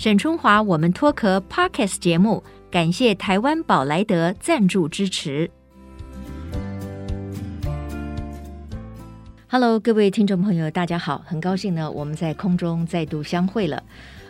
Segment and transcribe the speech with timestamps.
[0.00, 5.50] 沈春华，我们脱壳 Podcast 节目，感谢台湾宝莱德赞助支持。
[9.50, 13.82] Hello，各位听众朋友，大家好，很高兴呢，我们在空中再度相会了。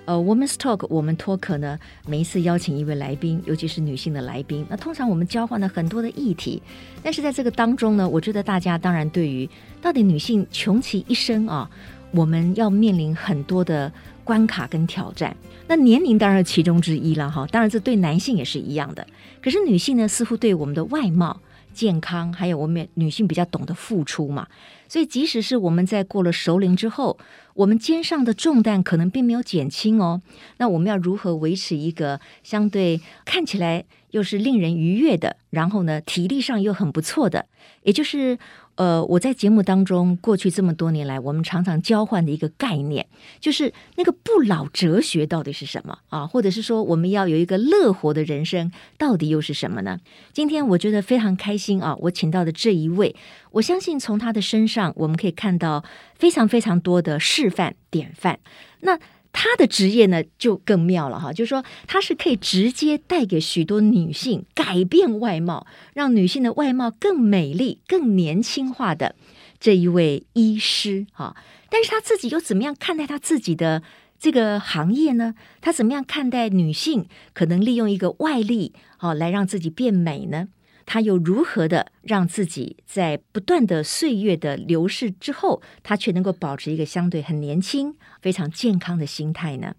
[0.07, 6.61] 呃，Women's Talk，我们脱壳呢，每一次邀请一位来宾，尤其是女性的来宾，那通常我们交换了很多的议题，
[7.01, 9.49] 但是在这个当中呢，我觉得大家当然对于
[9.81, 11.71] 到底女性穷其一生啊，
[12.11, 13.93] 我们要面临很多的
[14.25, 15.37] 关卡跟挑战。
[15.71, 19.07] 那年龄当然是其中之一了哈，当然这对男性也是一样的。
[19.41, 21.41] 可是女性呢，似乎对我们的外貌、
[21.73, 24.49] 健康，还有我们女性比较懂得付出嘛。
[24.89, 27.17] 所以，即使是我们在过了熟龄之后，
[27.55, 30.21] 我们肩上的重担可能并没有减轻哦。
[30.57, 37.47] 那我们要如何维持一个相对看起来又是令人愉悦的，然后呢，体力上又很不错的，
[37.85, 38.37] 也就是。
[38.81, 43.07] 呃，我在节目当中过去这么多年来，我们常常交换的一个概念，
[43.39, 46.27] 就是那个不老哲学到底是什么啊？
[46.27, 49.99] 或者是说，我们要有一个乐活的人生，到底又是什么呢？
[50.33, 51.95] 今天我觉得非常开心啊！
[52.01, 53.15] 我请到的这一位，
[53.51, 58.39] 我相信从他的身上，我们可以看到非常非常多的示范典范。
[58.81, 58.99] 那。
[59.33, 69.15] 他的职业呢，就更妙了哈，就是说他是可以直接带给许多女性改变外貌，让女性的外貌更美丽、更年轻化的
[69.59, 71.37] 这一位医师哈。
[71.69, 73.83] 但是他自己又怎么样看待他自己的
[74.19, 75.35] 这个行业呢？
[75.61, 80.49] 他怎么样看待女性可能利用一个外力啊来让自己变美呢？
[80.93, 89.73] 他又如何的让自己在不断的岁月的流逝之后，他却能够保持一个相对很年轻、非常健康的心态呢？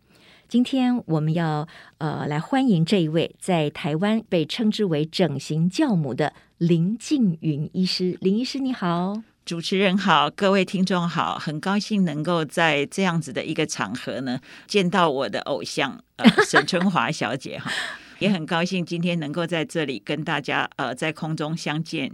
[0.48, 1.67] 今天我们要
[1.98, 8.17] 呃来欢迎这一位在台湾被称之为整形教母的林静云医师。
[8.22, 17.70] 林医师你好，主持人好，各位听众好，很高兴能够在这样子的一个场合呢见到我的偶像呃沈春华小姐哈。
[18.21, 22.11] 也很高兴今天能够在这里跟大家呃在空中相见。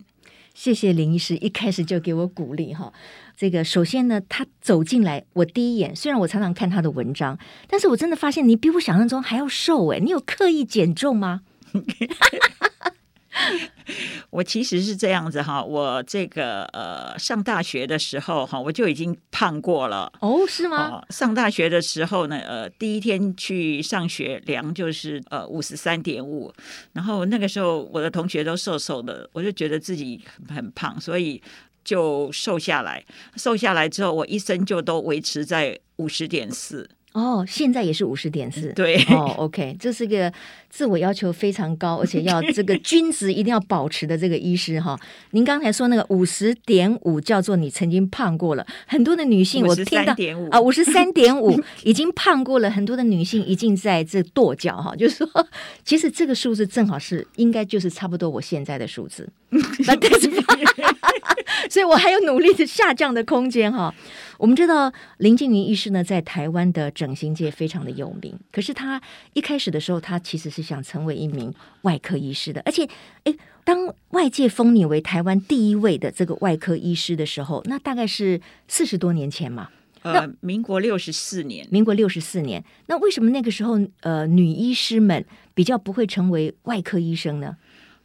[0.54, 2.94] 谢谢林医师一开始就给我鼓励哈。
[3.36, 11.42] 这个首先呢，他走进来，我第一眼虽然我常常看他的文章，但是我真的发现你比我想象中还要瘦诶，你有刻意减重吗？
[14.30, 20.90] 我其实是这样子哈，我这个呃上大学的时候哈，我就已经胖过了哦，是吗？
[20.90, 26.54] 哦，上大学的时候呢，呃，第一天去上学量就是呃五十三点五，
[26.94, 31.42] 然后那个时候我的同学都瘦瘦的，我就觉得自己很很胖，所以
[31.84, 33.04] 就瘦下来。
[33.36, 36.90] 瘦下来之后，我一生就都维持在五十点四。
[37.18, 40.32] 哦，现在也是五十点四，对，哦，OK，这是个
[40.70, 44.96] 自我要求非常高，而且要这个 均值一定要保持的这个医师哈。
[45.32, 50.16] 您刚才说那个五十点五叫做你曾经胖过了，很多的女性我听到
[50.52, 55.48] 啊，五十三点五已经胖过了，很多的女性已经在这跺脚哈，就是说，
[55.84, 59.28] 其实这个数字正好是应该就是差不多我现在的数字，
[61.68, 63.92] 所以我还有努力的下降的空间哈。
[64.38, 68.38] 我们知道林静云医师呢，在台湾的整形界非常的有名。
[68.52, 69.02] 可是他
[69.34, 72.62] 一开始的时候，他其实是想成为一名外科医师的。
[72.66, 72.88] 而且，
[73.24, 79.70] 哎，当外界封你为台湾第一位的这个外科医师的时候，那大概是四十多年前嘛。
[80.04, 81.68] 呃，民国六十四年。
[81.70, 82.64] 民国六十四年。
[82.86, 87.58] 那为什么那个时候，呃，女医师们比较不会成为外科医生呢？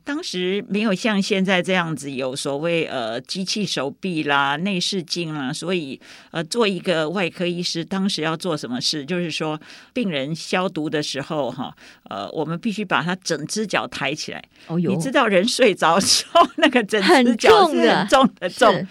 [0.04, 9.04] 当时没有像现在这样子有所谓呃机器手臂啦、内视镜啦，所以呃做一个外科医师，当时要做什么事？
[9.04, 9.60] 就是说
[9.92, 11.74] 病人消毒的时候哈，
[12.10, 14.42] 呃我们必须把他整只脚抬起来。
[14.66, 18.86] 哦哟，你知道人睡着时候那个整只脚是很重的重。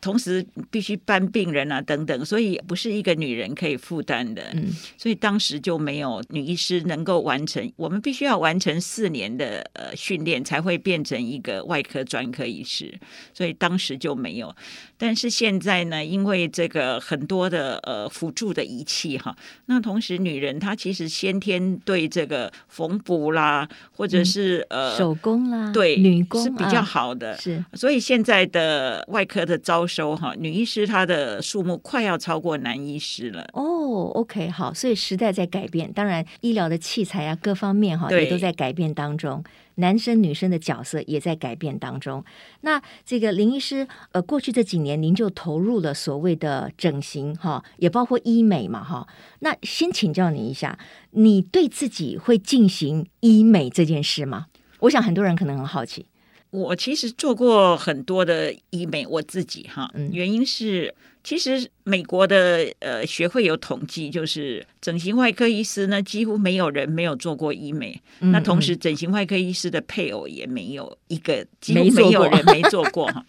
[0.00, 4.42] 同时必须搬病人啊等等，所以不是一个女人可以负担的。
[4.54, 7.70] 嗯，所以当时就没有女医师能够完成。
[7.76, 12.98] 我们必须要完成四年的呃训练，才会变成一个外科专科医师。
[13.34, 14.54] 所以当时就没有。
[15.00, 19.36] 但是现在呢，因为这个很多的呃辅助的仪器哈，
[19.66, 27.32] 那同时女人她其实先天对这个缝补啦，或者是、嗯、呃手工啦，对女工是比较好的。
[27.32, 29.80] 啊、是，所以现在的外科的招。
[29.90, 33.40] 收哈，女医师她的数目快要超过男医师了。
[33.54, 39.42] 哦、oh，OK，好，所以时代在改变，当然医疗的器材啊，各方面哈也都在改变当中，
[39.80, 42.24] 男生女生的角色也在改变当中。
[42.60, 49.08] 那这个林医师，呃，过去这几年您就投入了所谓的整形哈，也包括医美嘛哈。
[49.40, 50.78] 那先请教你一下，
[51.10, 54.46] 你对自己会进行医美这件事吗？
[54.80, 56.06] 我想很多人可能很好奇。
[56.50, 68.00] 我其实做过很多的医美，我自己哈，原因是其实美国的呃学会有统计，就是整形外科医师呢，几乎没有人没有做过医美。
[68.20, 73.24] 嗯嗯，那同时，整形外科医师的配偶也没有一个，几乎没有人没做过 哈。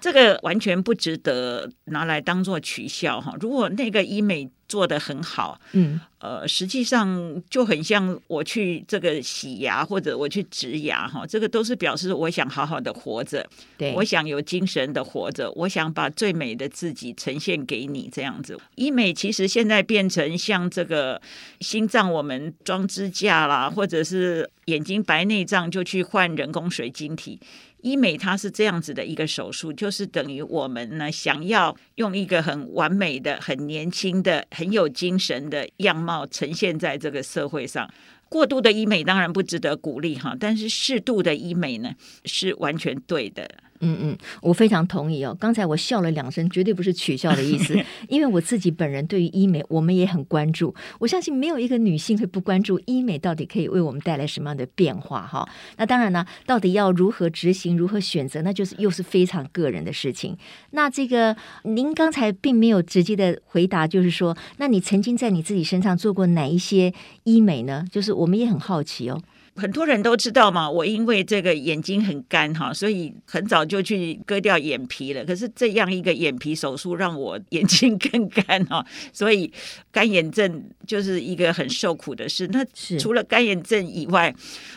[0.00, 3.34] 这个完全不值得拿来当做取笑哈。
[3.40, 13.46] 如果那个医美做得很好，嗯，呃，实际上就很像我去这个洗牙或者我去植牙哈，这个都是表示我想好好的活着，
[13.76, 18.58] 对，我想有精神的活着，我想把最美的自己呈现给你这样子。
[18.76, 21.20] 医美其实现在变成像这个
[21.60, 27.38] 心脏，我们装支架啦，或者是眼睛白内障就去换人工水晶体。
[27.82, 37.90] 医美它是这样子的一个手术，就是等于我们呢想要用一个很完美的、很年轻的、很有精神的样貌呈现在这个社会上。
[38.28, 41.90] 过度的医美当然不值得鼓励哈，但是适度的医美呢
[42.26, 43.50] 是完全对的。
[43.80, 45.36] 嗯嗯，我非常同意哦。
[45.40, 47.78] 刚才我笑了两声，绝对不是取笑的意思，
[48.08, 50.74] 因为我自己本人对于医美，我们也很关注。
[50.98, 55.48] 我相信没有一个女性会不关注医美到底可以为我们带来什么样的变化哈。
[55.76, 60.36] 那当然呢，到底要如何执行、如何选择，那就是又是非常个人的事情。
[60.70, 66.92] 那这个您刚才并没有直接的回答，就是说，那你曾经在你自己身上做过哪一些
[67.24, 67.84] 医美呢？
[67.90, 69.22] 就是我们也很好奇哦。
[69.60, 75.22] 很多人都知道嘛，我因为这个眼睛很干哈，所以很早就去割掉眼皮了。
[75.26, 79.52] 可是这样一个眼皮手术让我眼睛更干哈， 所以
[79.92, 82.48] 干眼症就是一个很受苦的事。
[82.50, 82.64] 那
[82.98, 84.34] 除了干眼症以外，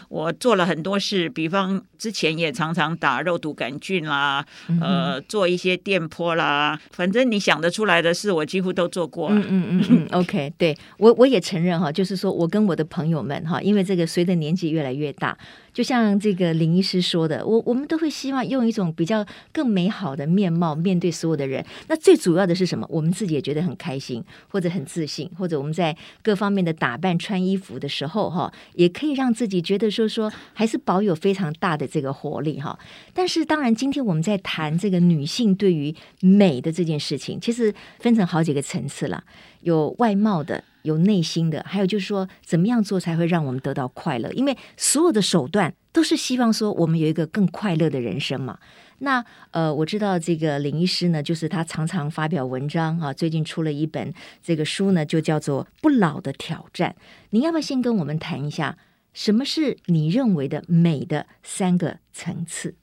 [0.09, 4.45] 我做了很多事，比方之前也常常打肉毒杆菌啦，
[4.81, 9.30] 呃，做一些电波啦，反正你想得出来的事，我几乎都做过。
[9.30, 14.73] 嗯嗯嗯 嗯，OK，对，我我也承认哈，就是说我跟我的朋友们哈，因为这个随着年纪。
[14.74, 15.38] 越来越大，
[15.72, 21.64] 就像这个林医师说的，我我们都会希望用一种比较更美好的面貌面对所有的人。
[21.88, 22.88] 那最主要的是什么？
[22.90, 32.78] 我们自己也觉得很开心，或者很自信，或者我们在各方面的打扮、穿衣服的时候，哈，也可以让自己觉得说说还是保有非常大的这个活力，哈。
[33.14, 39.24] 但是当然，今天我们在谈这个女性对于美的这件事情，其实分成好几个层次了，
[39.62, 40.64] 有外貌的。
[40.83, 44.31] 有内心的，还有就是说，怎么样做才会让我们得到快乐？
[44.31, 48.59] 因为所有的手段都是希望说我们有一个更快乐的人生嘛。
[49.00, 56.95] 那呃，我知道这个林医师呢，就是他常常发表文章啊，最近出了一本这个书呢，就叫做《不老的挑战》。
[57.31, 58.77] 你要不要先跟我们谈一下，
[59.13, 62.75] 什么是你认为的美的三个层次？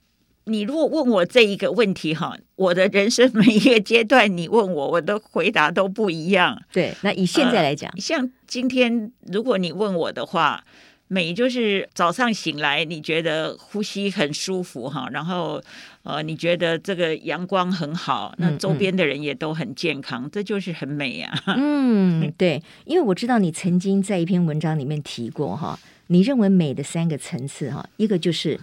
[0.45, 6.59] 你如果问我这一个问题哈，我的人生每一个阶段，你问我，我的回答都不一样。
[6.71, 10.63] 对，那以现在来讲，呃，像今天，如果你问我的话，
[11.07, 15.61] 美就是早上醒来，你觉得呼吸很舒服哈，然后
[16.01, 21.31] 呃，你觉得这个阳光很好，那周边的人也都很健康，嗯嗯，这就是很美呀。
[21.55, 25.77] 嗯，对，因为我知道你曾经在一篇文章里面提过哈，
[26.07, 28.59] 你认为美的三个层次哈，一个就是。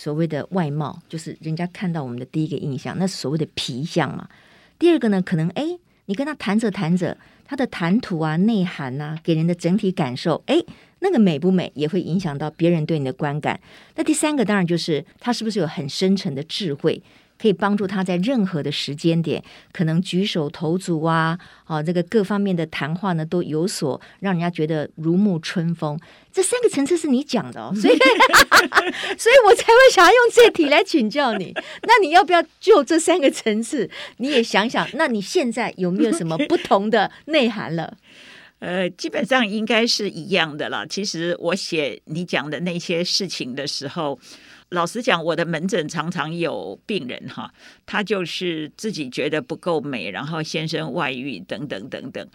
[0.00, 4.28] 所谓的外貌，就是人家看到我们的第一个印象，那所谓的皮相嘛。
[4.78, 10.62] 第二个呢，可能哎，你跟他谈着谈着，他的谈吐啊、内涵呐、啊，给人的整体感受，哎，
[11.00, 13.58] 那个美不美，也会影响到别人对你的观感。
[13.96, 17.02] 那第三个当然就是他是不是有很深沉的智慧。
[17.40, 19.42] 可以帮助他在任何的时间点，
[19.72, 25.98] 可能举手投足啊，啊，这个各方面的谈话呢，都有所让人家觉得如沐春风。
[26.32, 27.96] 这三个层次是你讲的哦， 所以，
[29.16, 31.52] 所以我才会想要用这题来请教你。
[31.82, 34.86] 那你要不要就这三个层次，你也想想？
[34.94, 37.96] 那你现在有没有什么不同的内涵了？
[38.58, 40.84] 呃，基本上应该是一样的啦。
[40.84, 44.18] 其实我写你讲的那些事情的时候。
[44.70, 47.52] 老实讲，我的门诊常常有病人哈，
[47.86, 52.28] 他就是自己觉得不够美，然后先生外遇等等等等。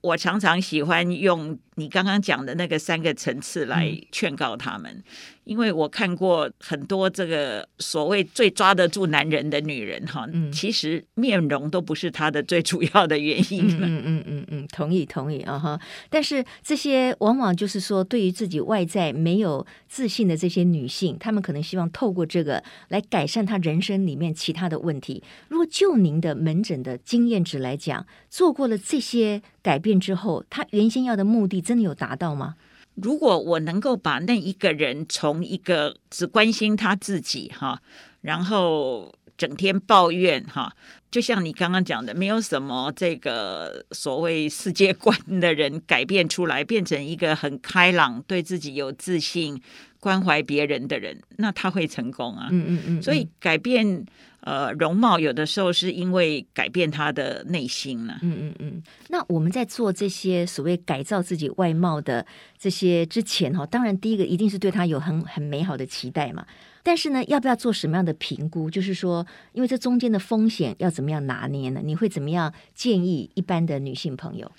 [0.00, 4.92] 我常常喜欢用你刚刚讲的那个三个层次来劝告他们。
[4.92, 5.04] 嗯
[5.44, 13.66] 因为我看过很多这个所谓最抓得住男人的女人哈，嗯，其实面容都不是她的最主要的原因。
[13.80, 15.78] 嗯嗯嗯嗯，同意同意啊哈。
[16.08, 25.22] 但是这些往往就是说，对于自己外在没有自信的这些女性，她们可能希望透过这个来改善她人生里面其他的问题。
[25.48, 32.54] 如果就您的门诊的经验值来讲，做过了这些改变之后，她原先要的目的真的有达到吗？
[32.94, 37.80] 如果我能够把那一个人从一个只关心他自己哈，
[38.20, 40.72] 然后整天抱怨哈，
[41.10, 49.60] 就像你刚刚讲的，没有什么这个所谓世界观的人改变出来，变成一个很开朗、对自己有自信、
[49.98, 52.48] 关怀别人的人，那他会成功啊。
[52.52, 53.02] 嗯嗯嗯。
[53.02, 54.06] 所以改变
[54.44, 58.18] 呃容貌，有的时候是因为改变他的内心呢。
[58.22, 58.82] 嗯嗯嗯。
[59.08, 62.24] 那我们在做这些所谓改造自己外貌的
[62.58, 66.46] 这些之前哈，当然第一个一定是对他有很很美好的期待嘛。
[66.82, 68.70] 但是呢，要不要做什么样的评估？
[68.70, 71.80] 就是说，因为这中间的风险要怎么样拿捏呢？
[71.82, 74.52] 你会怎么样建议一般的女性朋友？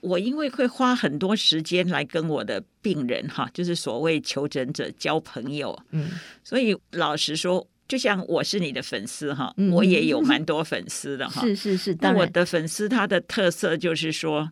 [0.00, 6.08] 我因为会花很多时间来跟我的病人哈，就是所谓求诊者交朋友，嗯，
[6.42, 14.50] 所以老实说，就像我是你的粉丝哈，嗯、我也有 蛮多粉丝的哈，是是是，但我的粉丝他的特色就是说。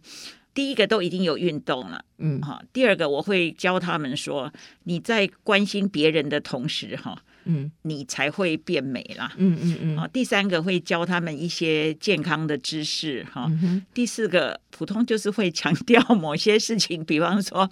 [0.55, 2.61] 第一个都已经有运动了，嗯，哈。
[2.73, 4.53] 第二个我会教他们说，
[4.85, 9.97] 你在关心别人的同时，哈，嗯，你才会变美啦，嗯嗯嗯。
[9.99, 13.47] 啊，第三个会教他们一些健康的知识，哈。
[13.63, 17.69] 嗯、第四个普通就是会强调某些事情，比方说，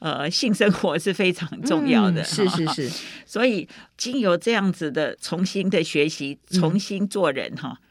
[0.00, 2.90] 呃，性生活是非常重要的，嗯、是是是。
[3.24, 7.84] 所以经由这样子的重新的学习，重新做人，哈、嗯。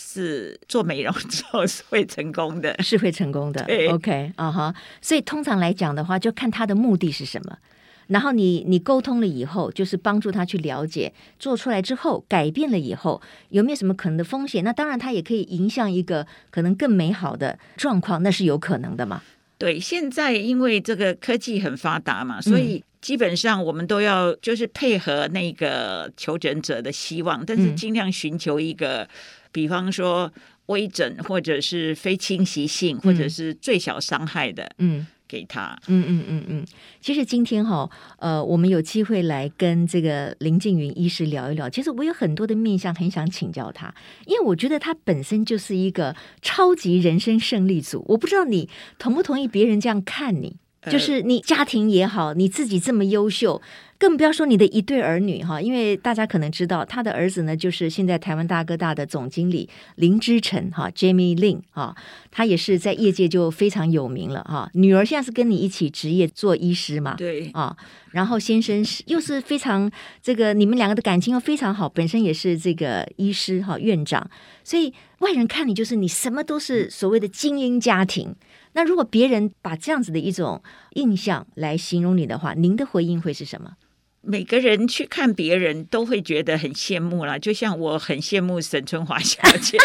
[0.00, 3.64] 是做美容之后是会成功的，是会成功的。
[3.64, 7.58] 对 OK 啊哈，所以通常来讲的话，就看他的目的是什么。
[8.08, 14.62] 然后你你沟通了以后，就是帮助他去了解，做出来之后改变了以后，有没有什么可能的风险？
[14.62, 19.22] 那当然，他也可以影响一个可能更美好的状况，那是有可能的嘛。
[19.56, 29.08] 对，现在因为这个科技很发达嘛，所以基本上我们都要就是配合那个求诊者的希望，但是尽量寻求一个。
[29.50, 30.30] 比方说
[30.66, 36.66] 微整，或者是非侵袭性，或者是最小伤害的，嗯，给他，嗯嗯嗯嗯。
[37.00, 41.68] 其实今天哈，呃，我们有机会来跟这个林静云医师聊一聊。
[41.68, 43.94] 其实我有很多的面向很想请教他，
[44.26, 48.04] 因为我觉得他本身就是一个超级人生胜利组。
[48.08, 48.68] 我不知道你
[48.98, 50.56] 同不同意别人这样看你，
[50.86, 53.60] 就是你家庭也好，你自己这么优秀。
[54.00, 61.96] 更不要说你的一对儿女哈，因为大家可能知道他的儿子呢，就是现在台湾大哥大的总经理林之晨哈，Jamie Lin 哈，
[62.30, 64.70] 他也是在业界就非常有名了哈。
[64.74, 67.16] 女儿现在是跟你一起职业做医师嘛？
[67.16, 67.76] 对啊，
[68.12, 69.90] 然后先生是又是非常
[70.22, 74.30] 这个，你们两个的感情又非常好，本身也是这个医师哈院长，
[74.62, 78.32] 所以外人看你就是你什么都是所谓的精英家庭。
[78.78, 80.62] 那如果别人把这样子的一种
[80.94, 83.72] 印象来形容你的话，您的回应会是什么？
[84.20, 89.76] 每个人去看别人都会觉得很羡慕啦，就像我很羡慕沈春华小姐。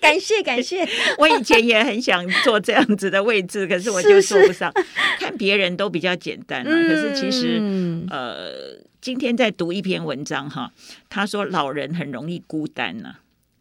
[0.00, 0.84] 感 谢感谢，
[1.16, 4.72] 我以前也很想坐这样子的位置，可是我就坐不上。
[4.78, 4.88] 是是
[5.20, 7.62] 看别人都比较简单啦，嗯、可是其实
[8.10, 10.72] 呃，今天在读一篇文章哈，
[11.08, 13.14] 他说老人很容易孤单呢。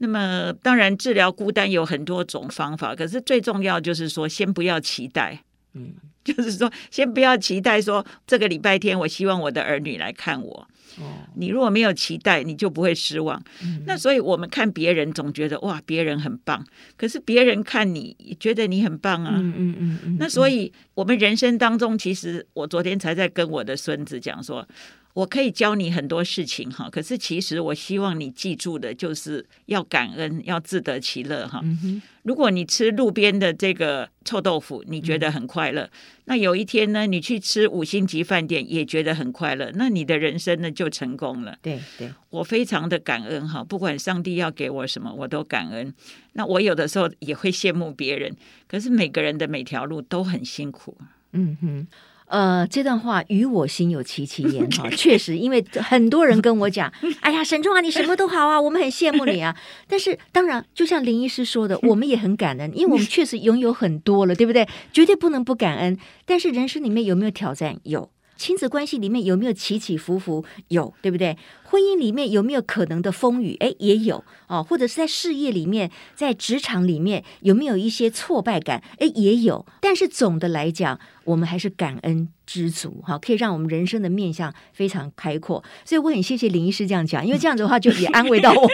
[0.04, 5.44] 那么当然治疗孤单有很多种方法，可是最重要就是说先不要期待，
[5.74, 5.94] 嗯。
[6.24, 10.68] 就是说，先不要期待说这个礼拜天，我希望我的儿女来看我。
[10.98, 11.04] 哦，
[11.36, 13.44] 你如果没有期待，你就不会失望。
[13.62, 16.66] 嗯、那所以我们看别人，总觉得哇，别人很棒。
[16.96, 19.34] 可是别人看你，觉得你很棒啊。
[19.36, 20.18] 嗯嗯嗯嗯。
[20.18, 24.66] 那所以我们人生当中，其实我昨天才在跟我的孙子讲说。
[25.14, 31.62] 我可以教你很多事情哈，可是其实我希望你记住的就是要感恩，要自得其乐哈。
[31.64, 35.92] 嗯、如果你吃路边的这个臭豆腐，你觉得很快乐，嗯、
[36.26, 41.56] 那有一天呢，你去吃五星级饭店也觉得很快乐，那你的人生呢就成功了。
[41.62, 45.94] 对对，我非常的感恩哈，不管上帝要给我什么，我都感恩。
[46.32, 48.36] 那我有的时候也会羡慕别人，
[48.68, 50.98] 可是每个人的每条路都很辛苦。
[51.34, 51.88] 嗯哼。
[52.34, 59.56] 呃，这段话与我心有戚戚焉哈，确实，因为很多人跟我讲，哎呀，沈中啊，你什么都好啊，我们很羡慕你啊。
[59.88, 64.68] 但是，当然，就像林医师说的，我们也很感恩，因为我们确实拥有很多了，对不对？
[64.92, 65.96] 绝对不能不感恩。
[66.26, 67.80] 但是，人生里面有没有挑战？
[67.84, 68.10] 有。
[68.36, 70.44] 亲子关系里面有没有起起伏伏？
[70.70, 71.38] 有，对不对？
[71.74, 73.58] 婚姻里面有没有可能的风雨？
[73.60, 74.64] 哎，也有哦。
[74.64, 78.84] 或者是在事业里面，在职场里面有没有一些挫败感？
[79.00, 79.66] 哎，也有。
[79.82, 85.64] 但是总的来讲，我们还是感恩知足哈，可以让我们人生的面向非常开阔。
[85.84, 88.70] 所以我很谢谢林医师这样讲，因为这样子的话就也安慰到我。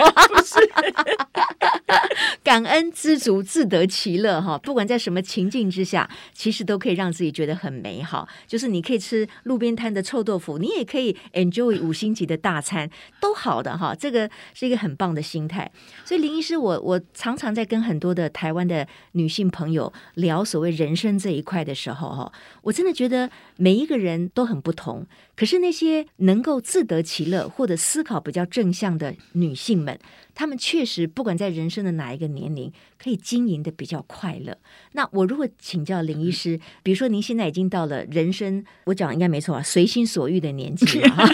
[2.43, 4.57] 感恩知足，自得其乐哈。
[4.57, 8.27] 不管在什么情境之下，其实都可以让自己觉得很美好。
[8.47, 12.88] 就是你可以吃路边摊的臭豆腐，你也可以 enjoy 五星级的大餐，
[13.19, 13.95] 都好的哈。
[13.95, 15.69] 这个是一个很棒的心态。
[16.05, 22.31] 所以林医师，我我常常在跟很多的台湾的女性朋友聊所谓人生这一块的时候哈，
[22.61, 25.05] 我真的觉得每一个人都很不同。
[25.39, 29.97] 可是那些能够自得其乐或者思考比较正向的女性们，
[30.35, 32.69] 她们确实不管在人生的哪一个年龄，
[33.01, 34.57] 可以经营的比较快乐。
[34.91, 41.25] 那我如果请教林医师，比如说您现在已经到了人生，我讲应该没错啊，随心所欲的年纪了哈，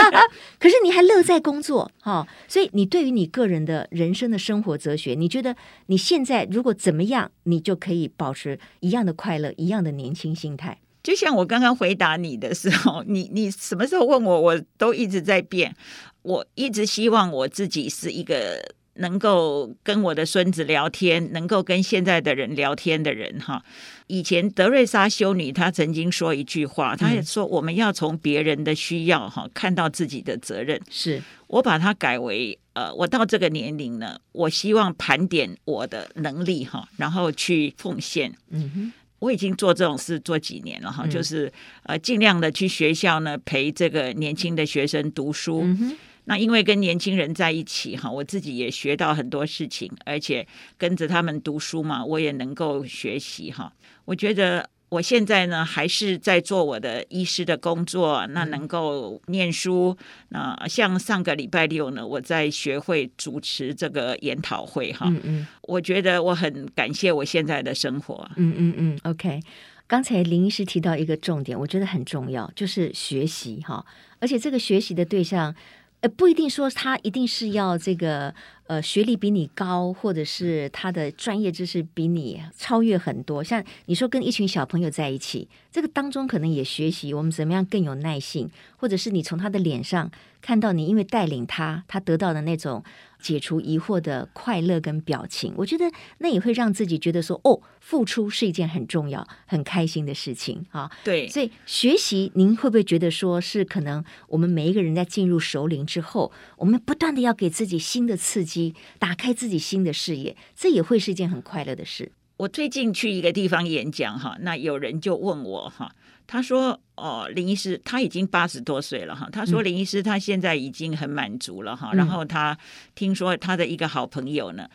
[0.58, 5.54] 可是你还乐在工作哈，所以你对于你个人的人生的生活哲学，你觉得
[5.88, 10.78] 你现在如果怎么样，你就可以保持一样的快乐，一样的年轻心态？
[11.02, 15.74] 就像我刚刚回答你的时候，你你什么时候问我，我都一直在变。
[16.22, 18.60] 我一直希望我自己是一个
[18.96, 23.64] 能够跟我的孙子聊天，能够跟现在的人聊天的人哈。
[24.06, 30.78] 以前德瑞莎修女她曾经说一句话，她也说我们要从别人的需要哈看到自己的责任。
[30.90, 38.34] 是我把它改为呃，我到这个年龄呢，我希望盘点我的能力哈，然后去奉献。
[38.50, 38.92] 嗯哼。
[39.20, 41.50] 我已经做这种事做几年了哈，嗯、就是
[41.84, 45.62] 呃尽量的去学校呢陪这个年轻的学生读书。
[45.62, 50.46] 嗯、那因为跟年轻人在一起哈，我自己也学到很多事情，而且
[50.76, 53.72] 跟着他们读书嘛，我也能够学习哈。
[54.04, 54.68] 我觉得。
[54.90, 59.96] 我现在呢，还是在做我的医师的工作，那能够念书。
[60.30, 65.06] 那像上个礼拜六呢，我在学会主持这个研讨会哈。
[65.08, 68.28] 嗯嗯，我觉得我很感谢我现在的生活。
[68.36, 69.40] 嗯嗯嗯，OK。
[69.86, 73.84] 刚才林医师提到一个重点，我觉得很重要，就是学习哈。
[74.18, 75.54] 而且这个学习的对象，
[76.00, 78.34] 呃，不一定说他一定是要这个。
[78.70, 83.42] 呃，学历比你高，或者是他的专业知识比你超越很多。
[83.42, 90.08] 像你说跟一群小朋友在一起，这个当中可能也学习我们怎么样更有耐性，或者是你从他的脸上
[90.40, 92.84] 看到你因为带领他，他得到的那种
[93.20, 95.84] 解除疑惑的快乐跟表情，我觉得
[96.18, 100.90] 那也会让自己觉得说，哦，付出是一件很重要、很开心的事情啊。
[101.04, 108.74] 对，所以学习，您会不会觉得说是可能我们每一个人在进入熟龄之后，我们不断的要给自己新的刺激？
[108.98, 112.12] 打开自己新的视野，这也会是一件很快乐的事。
[112.38, 115.94] 我最近去一个地方演讲哈，那有人就问我哈，
[116.32, 122.56] 他说：“哦，林医师他已经八十多岁了哈，他说林医师他现在已经很满足了哈，嗯、然后他
[122.94, 124.68] 听说他的一个好朋友呢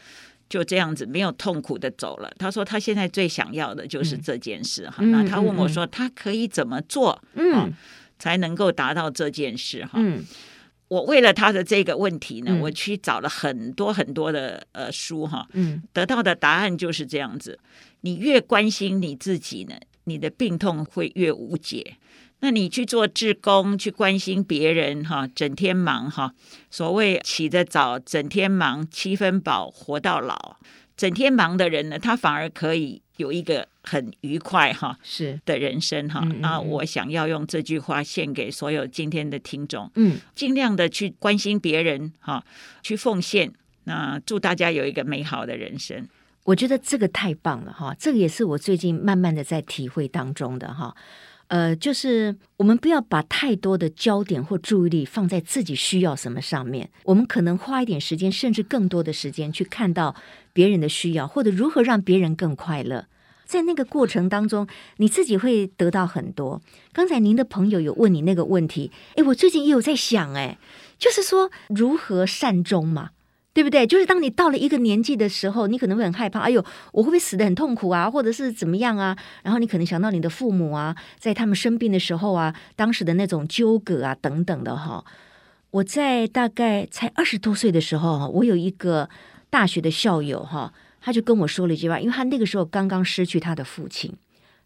[0.50, 2.29] 就这样子没有痛苦的走了。
[2.38, 4.98] 他说他现在最想要的就是这件事哈。
[5.00, 7.74] 嗯、那他问我说他可以怎么做嗯
[8.20, 9.92] 才能够达到这件事哈？
[9.94, 10.25] 嗯。
[10.88, 17.58] 我为了他的这个问题呢，嗯、我去找了很多很多的呃书哈，嗯，得到的答案就是这样子。
[18.01, 21.98] 你越关心你自己呢，你的病痛会越无解。
[22.41, 26.33] 那你去做志工，去关心别人哈，整天忙哈，
[26.70, 30.57] 所谓起得早，整天忙，七分饱，活到老。
[30.98, 36.22] 整天忙的人呢，他反而可以有一个很愉快哈是的人生哈。
[36.39, 42.46] 那我想要用这句话献给所有今天的听众，嗯，尽量的去关心别人哈，
[42.83, 43.51] 去奉献。
[43.85, 46.07] 那祝大家有一个美好的人生。
[46.46, 50.96] 我觉得这个太棒了哈，这个也是我最近慢慢的在体会当中的哈。
[51.48, 60.16] 呃，就是我们不要把太多的焦点或注意力放在自己需要什么上面，我们可能花一点时间，甚至更多的时间去看到
[60.53, 63.05] 别人的需要，或者如何让别人更快乐。
[63.46, 66.62] 在那个过程当中，你自己会得到很多。
[66.92, 70.58] 刚才您的朋友有问你那个问题，诶，我最近也有在想，诶，
[70.98, 73.12] 就是说如何善终嘛。
[73.55, 73.87] 对不对？
[73.87, 76.41] 就是当你到了一个年纪的时候，你可能会很害怕。
[76.41, 78.11] 哎呦，我会不会死得很痛苦啊？
[78.11, 79.15] 或者是怎么样啊？
[79.44, 85.05] 然后你可能想到你的父母啊，在他们生病的时候啊，当时的那种纠葛啊，等等的哈。
[85.72, 89.09] 我在大概才二十多岁的时候，我有一个
[89.50, 94.13] 大学的校友哈，他就跟我说了一句话，因为他那个时候刚刚失去他的父亲，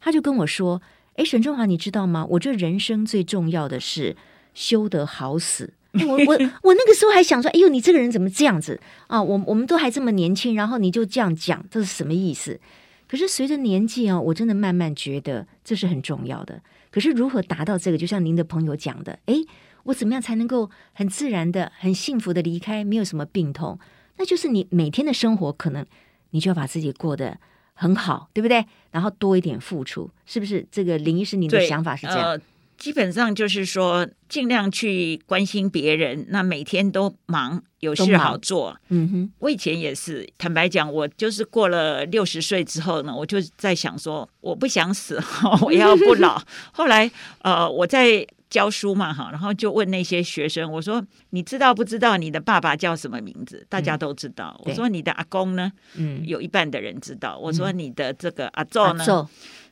[0.02, 0.82] 他就跟我说
[1.14, 2.26] ：“哎，沈中华，你知道吗？
[2.32, 4.18] 我觉得人生最重要的是
[4.56, 9.22] 修得好死。”我我 我那个时候还想说，哎呦，你这个人怎么这样子啊？
[9.22, 12.60] 我我们都还这么年轻，然后你就这样讲，这是什么意思？
[13.08, 16.62] 可是随着年纪啊，我真的慢慢觉得这是很重要的。
[16.92, 17.98] 可是如何达到这个？
[17.98, 19.36] 就像您的朋友讲的，哎，
[19.84, 23.80] 我怎么样才能够很自然的、很幸福的离开，没有什么病痛？
[24.18, 25.86] 那就是你每天的生活，可能
[26.32, 27.40] 你就要把自己过得
[27.74, 28.66] 很好，对不对？
[28.92, 30.66] 然后多一点付出，是不是？
[30.72, 32.40] 这个林医师，您的想法是这样？
[32.80, 36.26] 基本上就是说，尽量去关心别人。
[36.30, 38.76] 那每天都忙，有事好做。
[38.88, 45.22] 嗯哼，我以前也是，坦白讲，我就是过了六十岁之后呢，我就在想说，我不想死，
[45.62, 46.42] 我要不老。
[46.72, 47.12] 后来，
[47.42, 54.56] 呃，我在教书嘛，哈，然后就问那些学生，我说：“你知道不知道你的爸爸叫什么名字？”大家都知道。
[54.60, 57.38] 嗯、我说：“你的阿公呢？”嗯，有一半的人知道。
[57.38, 59.06] 我说：“你的这个阿祖呢？”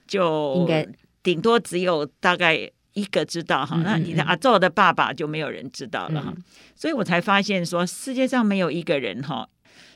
[0.06, 0.86] 就应该
[1.24, 2.70] 顶多只有大概。
[2.98, 6.34] 一个知道哈，那你的阿祖的爸爸就没有人知道了哈。
[6.36, 6.44] 嗯、
[6.76, 9.48] 所以我才发现说，世界上没有一个人哈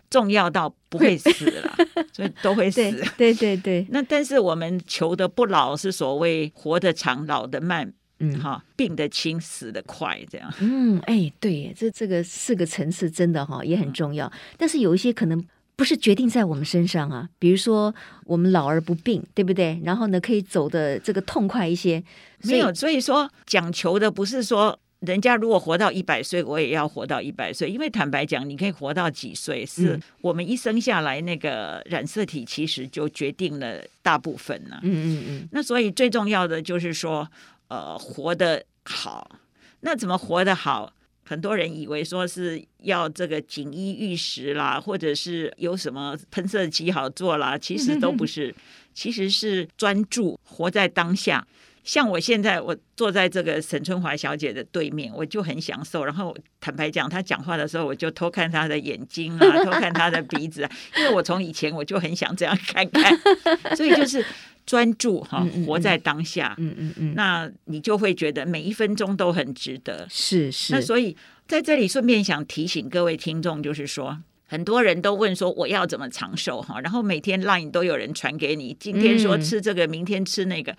[0.09, 1.75] 重要到不会死了，
[2.13, 2.79] 所以都会死。
[3.17, 7.91] 对对对，对 那但是我们求的不老，是所谓活得长，老得慢。
[8.23, 10.53] 嗯哈，病得轻，死得快，这样。
[10.59, 14.27] 嗯，哎，对，这这个四个层次真的哈也很重要。
[14.27, 15.43] 嗯、但是有一些可能
[15.81, 17.91] 不是决定在我们身上啊，比如说
[18.25, 19.81] 我们老而不病，对不对？
[19.83, 22.03] 然后呢，可以走的这个痛快一些。
[22.43, 27.67] 没有，所以说讲求的不是说人家如果活到一百岁，我也要活到一百岁。
[27.67, 34.81] 因为坦白讲，你可以活到几岁，是我们一生下来那个染色体其实就决定了大部分呢、啊。
[34.83, 35.49] 嗯嗯嗯。
[35.51, 37.27] 那所以最重要的就是说。
[37.71, 39.39] 呃，活得好，
[39.79, 40.91] 那怎么活得好？
[41.31, 48.53] 很多人以为说是要这个锦衣玉食啦，或者是有什么喷射机好做啦，其实都不是，
[48.93, 51.47] 其实是专注活在当下。
[51.85, 56.03] 像我现在，我坐在这个沈春华小姐的对面，我就很享受。
[56.03, 63.17] 然后坦白讲，她讲话的时候，我就偷看她的眼睛啊，偷看她的鼻子啊，因为我从以前我就很想这样看看，
[63.77, 64.25] 所以就是。
[64.71, 70.07] 专注哈，活在当下，嗯嗯嗯，那你就会觉得每一分钟都很值得。
[70.09, 71.13] 是是，那所以
[71.45, 80.73] 在这里顺便想提醒各位听众，就是说，很多人都问说我要怎么长寿哈，然后每天 Line 都有人传给你，今天说吃这个，嗯、明天吃那个。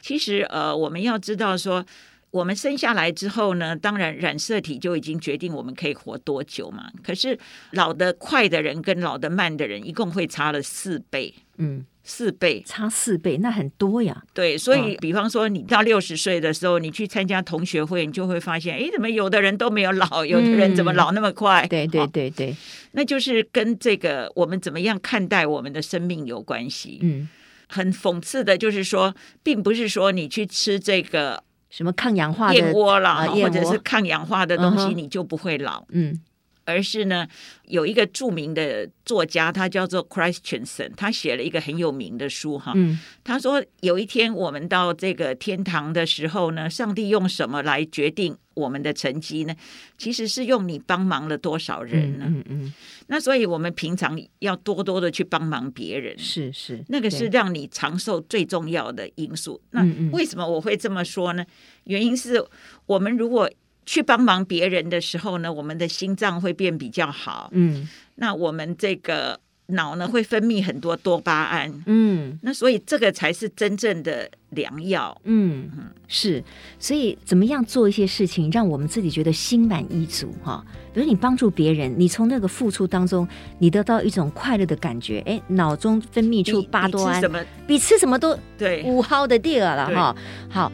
[0.00, 1.84] 其实呃，我们要知道说，
[2.30, 6.92] 我们生下来之后呢，当然染色体就已经决定我们可以活多久嘛。
[7.02, 7.36] 可是
[7.72, 11.34] 老的快的人跟老的慢的人，一共会差了四倍。
[11.58, 11.84] 嗯。
[12.04, 14.22] 四倍，差四倍，那很多呀。
[14.34, 21.64] 对，所以比方说，你到六十岁的时候，你去参加同学会，你就会发现，哎，怎么有的人都没有老，有的人怎么老那么快？
[21.66, 22.56] 嗯、对对对对，
[22.92, 26.98] 那就是跟这个我们怎么样看待我们的生命有关系。
[27.02, 27.28] 嗯，
[27.68, 35.84] 很讽刺的就是说，并不是说你去吃这个什么抗氧化燕窝啦，或者是抗氧化的东西，你就不会老。
[35.90, 36.20] 嗯。
[36.64, 37.26] 而是呢，
[37.66, 42.72] 有一个著名的作家，他叫做 Christensen，他写了一个很有名的书哈。
[42.74, 49.54] 嗯，他说有一天我们到这个天堂的时候呢，上帝用什么来决定我们的成绩呢？
[49.98, 52.24] 其实是用你帮忙了多少人呢？
[52.28, 52.64] 嗯嗯。
[52.64, 52.72] 嗯，
[53.08, 59.60] 那所以我们平常要多多的去帮忙别人，是是，那个是让你长寿最重要的因素。
[59.70, 61.44] 那为什么我会这么说呢？
[61.84, 62.44] 原因是
[62.86, 63.50] 我们如果
[63.84, 67.50] 去帮忙别人的时候呢，我们的心脏会变比较好。
[67.52, 71.82] 嗯，那我们这个脑呢会分泌很多多巴胺。
[71.86, 75.20] 嗯，那所以这个才是真正的良药。
[75.24, 76.42] 嗯嗯，是。
[76.78, 80.64] 所以怎么样做一些事情，让我们自己觉得心满意足哈？
[80.94, 83.26] 比如你帮助别人，你从那个付出当中，
[83.58, 85.20] 你得到一种快乐的感觉。
[85.26, 90.14] 哎，脑中分泌出巴多胺，什么比吃什么都对五毫的地儿了哈。
[90.48, 90.70] 好。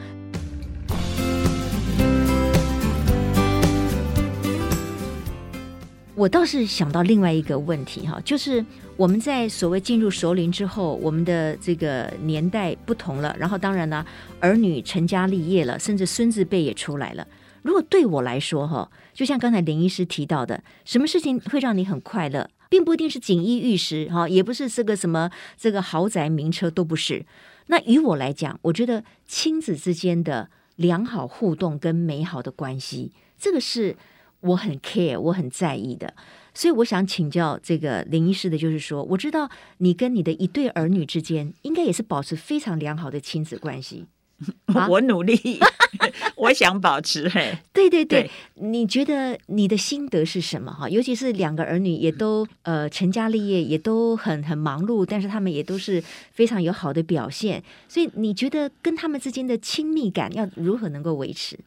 [6.18, 8.64] 我倒是想到另外一个问题哈，就是
[8.96, 14.04] 我们在所谓进入熟龄之后，我们的这个年代不同了，然后当然呢，
[14.40, 17.24] 儿女成家立业了，甚至孙子辈也出来了。
[17.62, 27.24] 如果对我来说哈，就像刚才林医师提到的，什么事情会让你很快乐，并不一定是锦衣玉食哈，也不是这个什么这个豪宅名车都不是。
[27.68, 33.94] 那于我来讲，我觉得亲子之间的良好互动跟美好的关系，这个是。
[34.40, 36.14] 我很 care，我很在意的，
[36.54, 44.06] 所以我想请教这个林医师的，就是说，我知道你跟你的一对儿女之间，应该也是保持非常良好的亲子关系。
[44.88, 45.58] 我努力，
[46.36, 47.28] 我想保持。
[47.28, 50.72] 嘿，对对对，对你觉得你的心得是什么？
[50.72, 61.58] 哈，尤其是两个儿女也都呃成家立业，也都很很忙碌，但是他们也都是非常有好的表现，所以你觉得跟他们之间的亲密感要如何能够维持？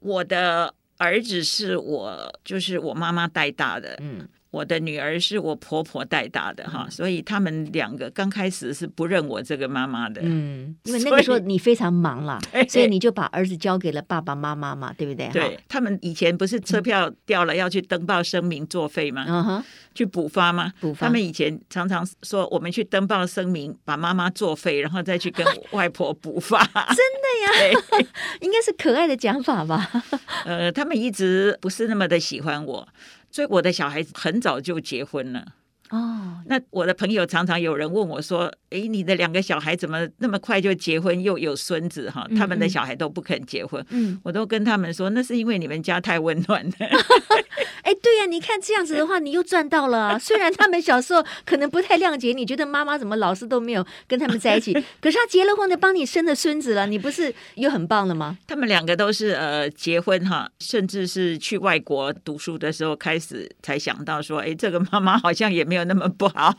[0.00, 0.72] 我的。
[0.98, 3.96] 儿子是我，就是我妈妈带大的。
[4.00, 4.28] 嗯。
[4.50, 10.22] 我的女儿是我婆婆带大的哈，所以他们两个刚开始是不认我这个妈妈的。
[10.24, 15.28] 嗯， 因为那个时候你非常忙啦，所以， 所以你就把儿子交给了爸爸妈妈嘛，对不对？
[15.32, 19.26] 对，他们以前不是车票掉了要去登报声明作废吗？
[19.28, 20.72] 嗯哼，去补发吗？
[20.80, 21.06] 补发。
[21.08, 26.64] 他们以前常常说我们去登报声明，把妈妈作废，然后再去跟外婆补发。
[26.72, 28.08] 真的呀？
[28.40, 29.90] 应该是可爱的讲法吧？
[30.46, 32.88] 呃，他们一直不是那么的喜欢我。
[33.30, 35.54] 所以我的小孩子很早就结婚了。
[35.90, 42.10] 哦，那我的朋友常常有人问我说：“哎，你的两个小孩怎么那么快就结婚又有孙子？
[42.10, 46.72] 哈，他们的小孩都不肯结婚。”嗯，我都跟他们说，那是因为你们家太温暖了。
[47.82, 49.98] 哎，对呀，你看这样子的话，你又赚到了。
[50.08, 58.36] 啊 虽然他们小时候可能不太谅解你，觉得妈妈怎么老是都没有跟他们在一起，可是他结了婚的，帮你生了孙子了，你不是又很棒了吗？
[58.46, 65.77] 他们两个都是呃结婚哈，甚至是去外国读书的时候开始才想到说，哎，这个妈妈好像也没有。
[65.78, 66.54] 有那么不好，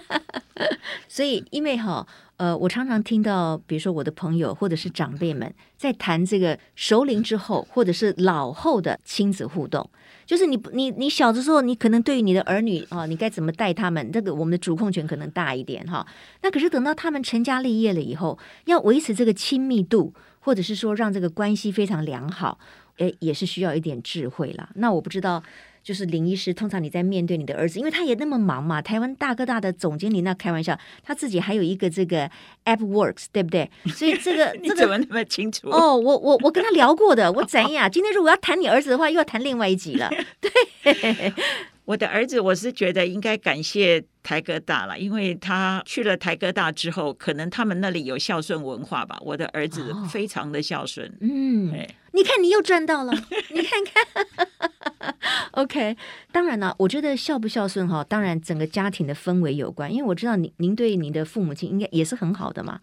[1.08, 9.88] 所以因为哈呃，我常常听到，比如说我的朋友或者是长辈们在谈这个熟龄之后或者是老后的亲子互动，
[10.24, 16.06] 就是你你你小的时候，你可能对于你的儿女啊，你该怎么带他们，这个我们的主控权可能大一点哈。
[16.42, 22.58] 那可是等到他们成家立业了以后，要维持这个亲密度，或者是说让这个关系非常良好，
[22.96, 24.70] 诶，也是需要一点智慧了。
[24.76, 25.42] 那我不知道。
[25.82, 32.30] 就是林医师，通常你在面对你的儿子，因为他也那么忙嘛，台湾大哥大的总经理，那开玩笑，他自己还有一个这个
[32.64, 33.70] App Works，对不对？
[33.88, 35.68] 所以这个 这个你怎么那么清楚？
[35.70, 37.90] 哦，我我我跟他聊过的，我 怎样？
[37.90, 40.10] 今天如果要谈你儿子的话，又要谈另外一集了。
[40.40, 41.32] 对，
[41.90, 49.18] 我的儿子，我是觉得应该感谢台哥大了，因为他去了台哥大之后，可能他们那里有孝顺文化吧。
[49.22, 51.72] 我的儿子非常的孝顺，哦、嗯，
[52.12, 53.12] 你看你又赚到了，
[53.50, 55.16] 你看看。
[55.50, 55.96] OK，
[56.30, 62.80] 当然了，我觉得孝不孝顺哈，当然整个家庭的氛围有关，因为我知道您您对您的父母亲应该也是很好的嘛。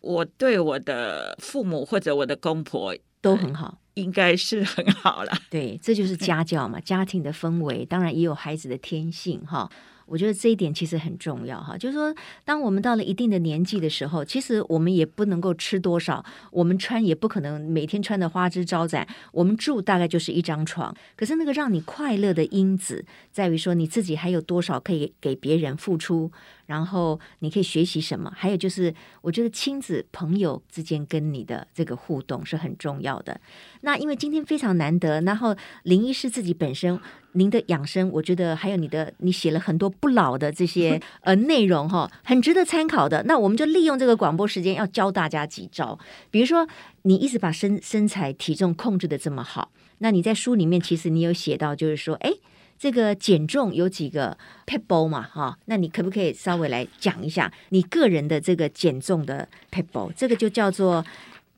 [0.00, 5.32] 我对我的父母或者我的公婆都很好，应该是很好了。
[5.50, 9.68] 对，这就是家教嘛，家庭的氛围，当然也有孩子的天性哈。
[10.06, 20.96] 我觉得这一点其实很重要哈，就是说，当我们到了一定的年纪的时候，其实我们也不能够吃多少，我们穿也不可能每天穿的花枝招展，我们住大概就是一张床。
[21.14, 26.32] 可是那个让你快乐的因子，在于说你自己还有多少可以给别人付出。
[26.68, 28.30] 然后你可以学习什么？
[28.36, 33.40] 还有就是，我觉得亲子朋友之间跟你的这个互动是很重要的。
[33.80, 37.00] 那因为今天非常难得，然后林医师自己本身
[37.32, 43.22] 您的养生，我觉得还有你的你写了很多不老的这些呃内容哈，很值得参考的。
[43.22, 45.98] 那我们就利用这个广播时间，要教大家几招。
[46.30, 46.68] 比如说，
[47.04, 52.30] 你一直把身身材体重控制的这么好，那你在书里面其实你有写到，就是说，哎。
[52.78, 55.22] 这个减重有几个 p e b b l e 嘛？
[55.22, 60.12] 哈，那你可不可以稍微来讲一下你个人的这个减重的 p e b b l e？
[60.16, 61.04] 这个就叫做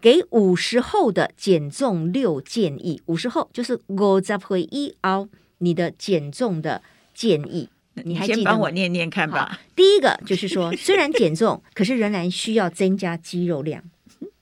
[0.01, 3.03] 给五十后的减重六建议。
[3.07, 5.29] 五十后就是五十岁以后
[5.59, 6.81] 你的减重的
[7.13, 8.37] 建议，你还记得？
[8.37, 9.61] 先帮我念念看吧。
[9.77, 13.83] 第一个就是说，虽然减重， 可是仍然需要增加肌肉量。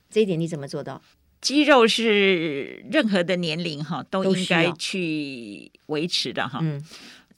[0.09, 1.03] 这一点你怎么做到？
[1.41, 6.59] 肌肉是任何的年龄哈都应该去维持的哈。
[6.63, 6.83] 嗯，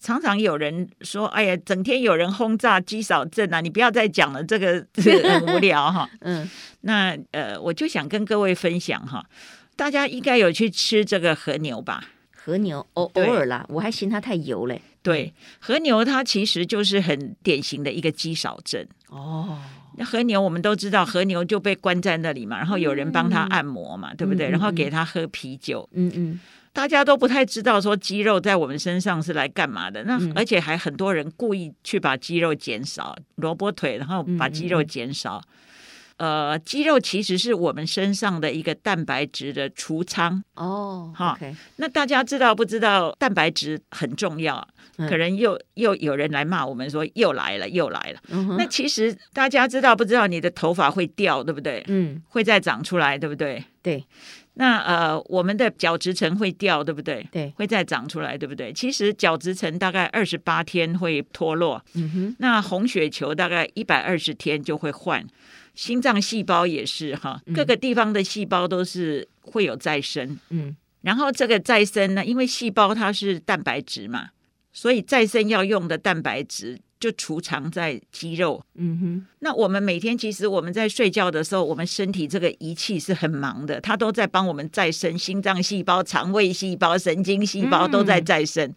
[0.01, 6.49] 常常有人说：“哎呀，整天有人轰炸肌少症啊，你不要再讲了，这个 很无聊哈。”嗯，
[6.81, 9.25] 那呃，我就想跟各位分享哈，
[9.77, 12.05] 大家应该有去吃这个和牛吧？
[12.35, 14.81] 和牛偶偶尔啦，我还嫌它太油嘞。
[15.03, 19.59] 对，和牛它其实就是很典型的一个肌少症哦。
[20.01, 24.49] 那和牛我们都知道，和牛就被关在那里嘛，然后有人帮他按摩嘛，嗯、对不对？
[24.49, 26.41] 然后给他喝啤酒，嗯嗯，
[26.73, 30.03] 大家都不太知道说肌肉在我们身上是来干嘛的。
[30.05, 35.43] 那而且还很多人故意去把肌肉减少，萝卜腿，然后把肌肉减少。
[36.20, 41.11] 呃，肌肉其实是我们身上的一个蛋白质的储仓哦。
[41.16, 41.56] 哈，okay.
[41.76, 44.68] 那大家知道不知道蛋白质很重要？
[44.98, 48.20] 可能又又有人来骂我们说又来了又来了。
[48.28, 51.83] 嗯、那其实大家知道不知道你的头发会掉，对不对？
[51.88, 53.64] 嗯，会再长出来，对不对？
[53.83, 54.04] 对。
[54.54, 57.26] 那呃，我们的角质层会掉，对不对？
[57.33, 58.70] 对，会再长出来，对不对？
[58.74, 61.83] 其实角质层大概二十八天会脱落。
[61.94, 62.37] 嗯哼。
[62.38, 65.26] 那红血球大概一百二十天就会换。
[65.81, 74.29] 心脏细胞也是哈，各个地方的细胞都是会有再生，嗯，然后这个再生呢，因为细胞它是蛋白质嘛，
[74.75, 79.27] 所以再生要用的蛋白质就储藏在肌肉，嗯哼。
[79.38, 88.69] 那我们每天其实我们在睡觉的时候，我们身体这个仪器是很忙的，它都在帮我们再生，心脏细胞、肠胃细胞、神经细胞都在再生。
[88.69, 88.75] 嗯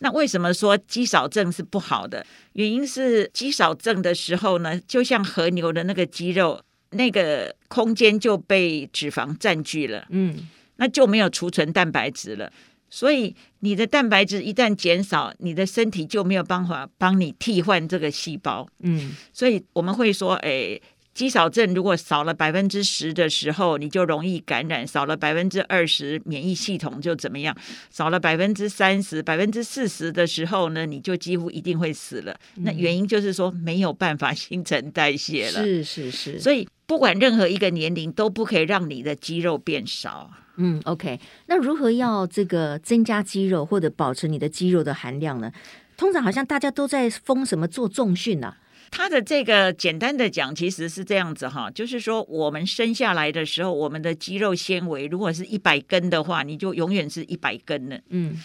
[0.00, 2.26] 那为什么说肌少症是不好的？
[2.54, 6.60] 原因是肌少症的时候呢，就像和牛的那个肌肉，
[6.90, 12.52] 那个空间就被脂肪占据了，嗯，那就没有储存蛋白质了。
[12.88, 20.80] 所以你的蛋白质一旦减少，你的身体就没有办法帮你替换这个细胞，嗯，所以我们会说，哎，
[21.12, 27.54] 肌少症如果少了百分之十的时候，你就容易感染；少了百分之二十，免疫系统就怎么样；
[27.90, 32.32] 少了百分之三十、百分之四十的时候呢，你就几乎一定会死了。
[32.56, 35.62] 嗯、那原因就是说没有办法 新陈代谢了。
[35.62, 40.30] 是是是，所以不管任何一个年龄都不可以让你的肌肉变少。
[40.56, 41.18] 嗯，OK。
[41.46, 45.50] 那如何要这个增加肌肉或者保持你的肌肉的含量呢？
[45.96, 48.56] 通常好像大家都在封什么做重训呢、啊？
[48.90, 58.36] 他的这个简单的讲，其实是这样子哈，就是说我们生下来的时候，我们的肌肉纤维如果是一百根的话，你就永远是一百根了，嗯，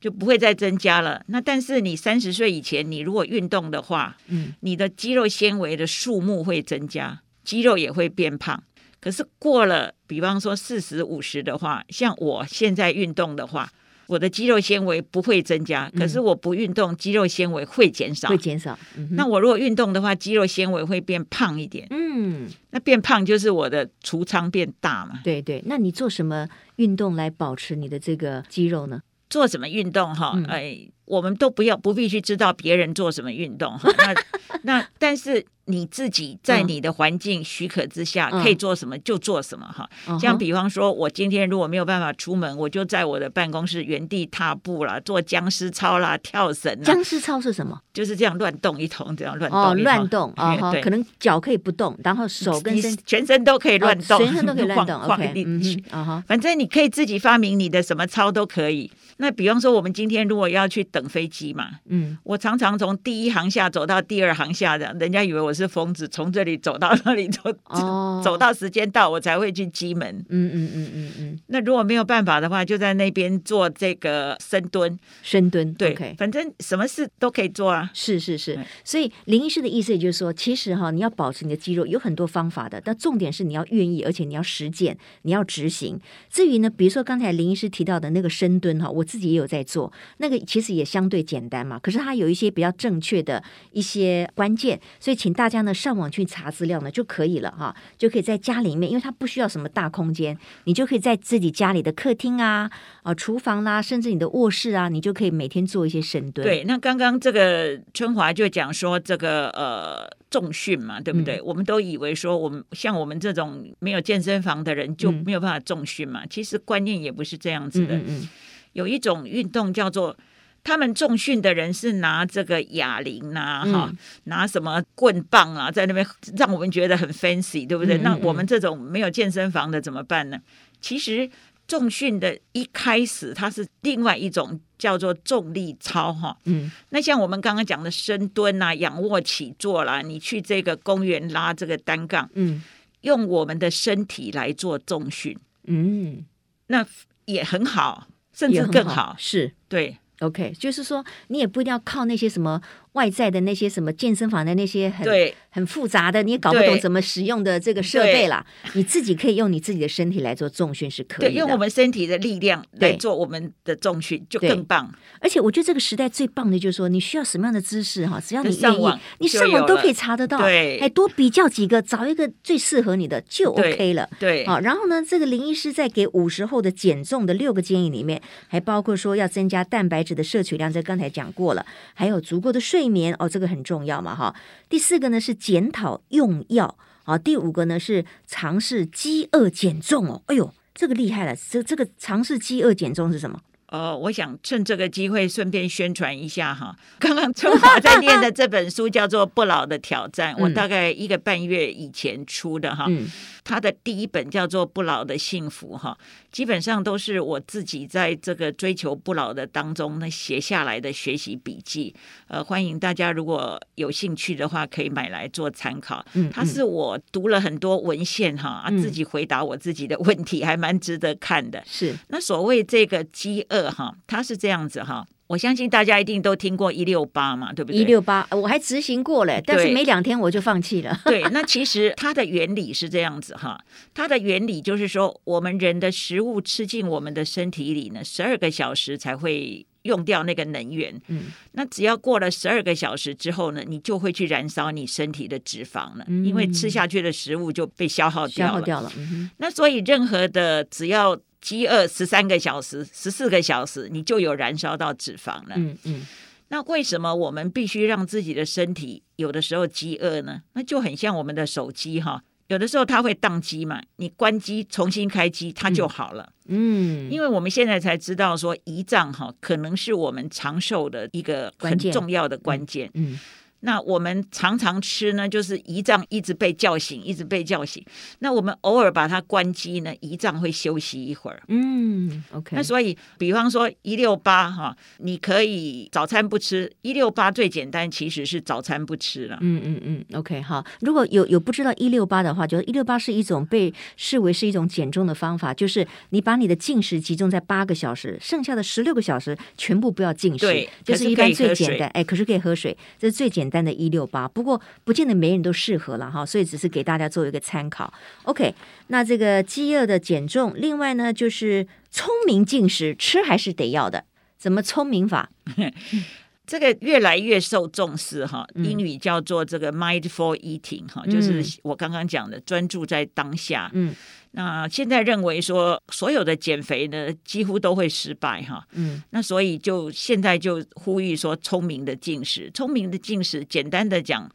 [0.00, 1.24] 就不会再增加了。
[1.28, 8.62] 那但是你三十岁以前，你如果运动的话，嗯，你的肌肉纤维的数目会增加，肌肉也会变胖。
[9.00, 13.72] 可是过了，比方说四十五十的话，像我现在运动的话。
[14.06, 18.28] 我的肌肉纤维不会增加，可是我不运动，肌肉纤维会减少。
[18.28, 18.78] 会减少。
[18.96, 21.86] 嗯、那我如果运动的话，肌肉纤维会变胖一点。
[21.90, 25.20] 嗯，那变胖就是我的储仓变大嘛。
[25.24, 29.00] 对对，那你做什么运动来保持你的这个肌肉呢？
[29.30, 30.32] 做什么运动哈？
[30.36, 33.88] 嗯、哎，我们都不要不必去知道别人做什么运动哈。
[33.98, 34.14] 那
[34.62, 35.44] 那但是。
[35.66, 39.88] 你自己在你的环境许可之下，可以做什么就做什么哈。
[40.20, 46.78] 像比方说，我今天如果没有办法出门，我就在我的办公室原地踏步啦，做僵尸操啦，跳绳。
[46.82, 47.80] 僵尸操是什么？
[47.94, 49.58] 就是这样乱动一通，这样乱动。
[49.58, 55.00] 哦，乱动啊，可能脚可以不动，然后手跟身全身都可以乱动，全身都可以乱动。
[55.08, 58.92] OK，嗯哼，反正你可以自己发明你的什么操都可以。
[59.16, 70.24] 那比方说，我们今天如果要去等飞机嘛，嗯，我常常从第一航下走到第二航下的，人家以为我是疯子，从这里走到那里走，哦、 走到时间到我才会去机门。
[70.28, 71.40] 嗯嗯嗯嗯嗯。
[71.48, 74.96] 那如果没有办法的话，就在那边做这个深蹲。
[75.22, 77.90] 深蹲，对，okay、反正什么事都可以做啊。
[77.92, 78.56] 是是是。
[78.84, 85.98] 所以林医师的意思也就是说，其实哈，你要保持你的肌肉有很多方法的，但重点是你要愿意，而且你要实践，你要执行。
[86.30, 91.78] 至于呢，比如说刚才林医师提到的那个深蹲哈，我自己也有在做，那个其实也相对简单嘛。
[91.80, 93.42] 可是它有一些比较正确的
[93.72, 96.04] 一些关键，所以请大家呢上网。
[96.14, 102.70] 去查资料呢就可以了哈，就可以在家里面，因为它不需要什么大空间，你就可以在自己家里的客厅啊、
[103.02, 106.46] 啊厨房啦、啊，甚至你的卧室啊，你就可以每天做一些深蹲。
[106.46, 111.38] 对，那刚刚这个春华就讲说这个呃重训嘛，对不对？
[111.38, 117.96] 嗯、我们都以为说我们像我们这种没有健身房的人就没有办法重训嘛，嗯、其实观念也不是这样子的。
[117.96, 118.28] 嗯，
[118.74, 120.16] 有一种运动叫做。
[120.64, 126.04] 他们重训的人是拿这个哑铃呐，哈、嗯，拿什么棍棒啊，在那边
[126.36, 127.98] 让我们觉得很 fancy，对不对？
[127.98, 130.40] 嗯嗯嗯，那我们这种没有健身房的怎么办呢？
[130.80, 131.30] 其实
[131.68, 142.62] 重训的一开始，它是另外一种叫做重力操，哈，嗯，那像我们刚刚讲的深蹲啊、仰卧起坐啦，你去这个公园拉这个单杠，嗯，
[143.02, 146.24] 用我们的身体来做重训，嗯，
[146.68, 146.86] 那
[147.26, 149.16] 也很好，甚至更好，好。
[149.18, 149.52] 是。
[149.68, 149.98] 对。
[150.24, 152.60] OK，就是说你也不一定要靠那些什么
[152.92, 158.44] 外在的那些什么健身房的那些很对很复杂的，你也搞不懂怎么使用的这个设备啦。
[158.72, 164.92] 你自己可以用你自己的身体来做重训是可以的，用我们身体的力量来做我们的重训就更棒。
[165.20, 170.38] 而且我觉得这个时代最棒的就是说，你需要什么样的姿势哈，只要你愿意，你上网都可以查得到。
[170.38, 174.08] 对，还多比较几个，找一个最适合你的就 OK 了。
[174.20, 181.64] 对，好，然后呢，这个林医师在给五十后的减重的六个建议里面，还包括说要增加蛋白质的摄取量，这刚才讲过了，
[181.94, 183.64] 还有足够的睡眠哦，这个很。
[183.64, 184.34] 重要嘛哈，
[184.68, 193.38] 第四个呢是检讨用药啊，第五个呢是尝试饥饿减重哦，哎呦，这个厉害了，这这个尝试饥饿减重是什么？
[193.74, 196.76] 呃，我想趁这个机会顺便宣传一下哈。
[197.00, 202.86] 刚刚春华在念的这本书叫做《不老的挑战》，我大概一个半月以前出的哈。
[202.88, 203.08] 嗯
[203.46, 205.94] 他的第一本叫做《不老的幸福》哈，
[206.32, 211.94] 基本上都是我自己在这个追求不老的当中呢写下来的学习笔记。
[212.26, 216.02] 呃，欢迎大家如果有兴趣的话，可以买来做参考。
[216.14, 221.62] 嗯，他是我读了很多文献哈，啊，自己回答我自己的问题，还蛮值得看的。
[221.66, 225.06] 是，那所谓这个饥饿哈，它是这样子哈。
[225.26, 227.80] 我相信大家一定都听过一六八嘛，对不对？
[227.80, 231.00] 一六八，我还执行过嘞，但是没两天我就放弃了。
[231.06, 233.58] 对， 那其实它的原理是这样子哈，
[233.94, 241.00] 它的原理就是说，我们人的食物吃进我们的身体里呢，十二个小时才会用掉那个能源。
[241.08, 241.22] 嗯，
[241.52, 248.52] 那只要过了十二个小时之后呢，你就会去燃烧你身体的脂肪了，嗯、因为吃下去的食物就被消耗掉了。
[248.52, 248.92] 消耗掉了。
[248.98, 251.18] 嗯、那所以任何的只要。
[251.44, 255.54] 饥饿十三个小时、十四个小时，你就有燃烧到脂肪了。
[255.56, 256.06] 嗯嗯，嗯，
[256.48, 260.40] 那为什么我们必须让自己的身体有的时候饥饿呢？
[260.54, 266.32] 那就很像我们的手机哈，有的时候它会宕机嘛，你关机重新开机它就好了。
[266.46, 272.90] 嗯，因为我们现在才知道说胰脏哈可能是我们长寿的一个很重要的关键。
[272.94, 273.12] 嗯。
[273.12, 273.20] 嗯
[273.64, 277.82] 那我们常常吃呢，就是胰脏一直被叫醒，一直被叫醒。
[278.18, 281.42] 那我们偶尔把它关机呢，胰脏会休息一会儿。
[281.48, 282.54] 嗯，OK。
[282.54, 286.70] 那所以，比方说一六八哈，你可以早餐不吃。
[286.82, 289.38] 一六八最简单，其实是早餐不吃了。
[289.40, 290.42] 嗯嗯嗯，OK。
[290.42, 300.44] 好，如果有有不知道一六八的话，就是一六八是一种被视为是一种减重的方法，就是你把你的进食集中在八个小时，剩下的十六个小时全部不要进食。
[300.44, 301.88] 对，就是一般最简单。
[301.94, 303.53] 哎，可是可以喝水，这是最简单。
[303.54, 307.92] 单的一六八，不过不见得每人都适合了哈，所以只是给大家做一个参考。
[308.24, 308.52] OK，
[308.88, 314.04] 那这个饥饿的减重，另外呢就是聪明进食，吃还是得要的，
[314.36, 315.30] 怎么聪明法？
[316.46, 323.70] 这个越来越受重视哈，英语叫做这个 mindful eating 哈、嗯，就是我刚刚讲的专注在当下。
[323.72, 323.94] 嗯，
[324.32, 328.66] 那现在认为说所有的减肥呢几乎都会失败哈。
[328.72, 334.30] 嗯，那所以就现在就呼吁说聪明的进食，聪明的进食，简单的讲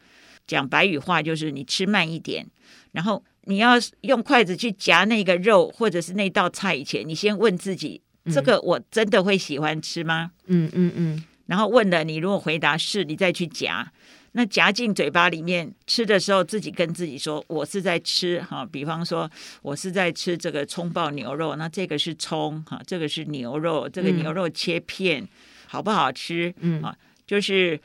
[0.48, 2.48] 讲白语话就是你吃慢一点，
[2.92, 8.02] 然后你要用筷子去夹那个肉或者是那道菜以前，你先问自己，
[8.34, 10.32] 这个我真的会喜欢吃吗？
[10.48, 11.24] 嗯嗯嗯。
[11.50, 13.92] 嗯然后问了你，如果回答是，你再去夹，
[14.34, 19.28] 那夹进嘴巴里面吃的时候，自己跟自己说：“我是在吃哈。”比方说，
[19.64, 25.28] 我是在吃这个葱爆牛肉，那这个是葱哈，这个是牛肉，这个牛肉切片，嗯、
[25.66, 26.54] 好不好吃？
[26.60, 26.96] 嗯啊，
[27.26, 27.82] 就是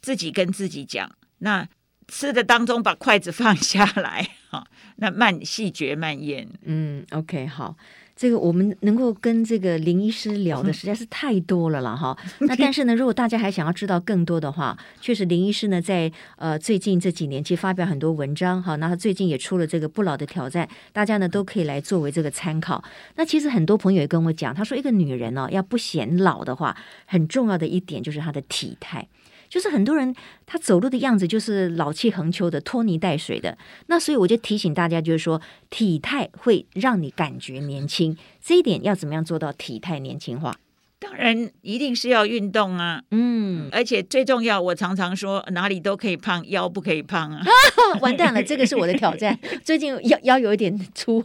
[0.00, 1.10] 自己跟自己讲。
[1.38, 1.66] 那
[2.06, 4.64] 吃的当中，把筷子放下来哈，
[4.98, 6.48] 那慢细嚼慢咽。
[6.62, 7.76] 嗯，OK，好。
[8.18, 12.18] 这个我们能够跟这个林医师聊的实在是太多了了哈。
[12.40, 18.74] 那但是呢，如果大家还想要知道更多的话，确实林医师呢在呃最近这几年其实发表很多文章哈。
[18.74, 22.82] 那他最近也出了这个不老的挑战，大家呢都可以来作为这个参考。
[23.14, 29.06] 那其实很多朋友也跟我讲，他说一个女人呢、哦、要不显老的话，很重要的一点就是她的体态。
[29.48, 30.14] 就是很多人
[30.46, 35.40] 他走路的样子就是老气横秋的拖泥带水的，那所以我就提醒大家，就是说
[35.70, 40.54] 体态会让你感觉年轻，这一点要怎么样做到体态年轻化？
[41.00, 47.40] 当然一定是要运动啊，嗯，而且最重要，我常常说哪里都可以胖，腰不可以胖啊！
[48.02, 51.24] 完蛋了，这个是我的挑战， 最近腰腰有一点粗，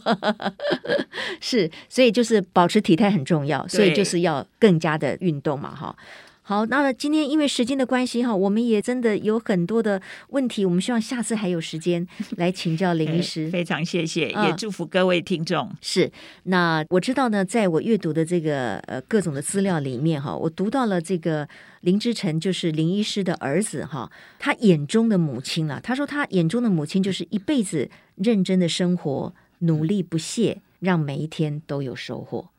[1.42, 5.96] 是，所以就是保持体态很重要，所以就是要更加的运动嘛，哈。
[6.46, 13.50] 好，那今天因为时间的关系哈，我们也真的有很多的问题，我们希望下次还有时间来请教林医师。
[13.50, 15.66] 非常谢谢，也祝福各位听众。
[15.68, 16.12] 嗯、是，
[16.44, 21.48] 那我知道呢，在我阅读的这个呃各种的资料里面哈，我读到了这个
[21.80, 32.50] 林之晨就是林医师的儿子哈，他眼中的母亲啊，他说他眼中的母亲就是一辈子认真的生活，努力不懈，让每一天都有收获。